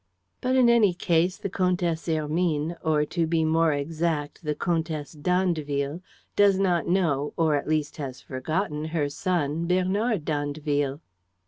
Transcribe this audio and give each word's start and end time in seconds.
But, 0.41 0.55
in 0.55 0.67
any 0.67 0.95
case, 0.95 1.37
the 1.37 1.47
Comtesse 1.47 2.07
Hermine 2.07 2.75
or, 2.83 3.05
to 3.05 3.27
be 3.27 3.45
more 3.45 3.71
exact, 3.71 4.43
the 4.43 4.55
Comtesse 4.55 5.11
d'Andeville 5.11 6.01
does 6.35 6.57
not 6.57 6.87
know 6.87 7.33
or 7.37 7.53
at 7.53 7.67
least 7.67 7.97
has 7.97 8.19
forgotten 8.19 8.85
her 8.85 9.09
son, 9.09 9.67
Bernard 9.67 10.25
d'Andeville." 10.25 11.01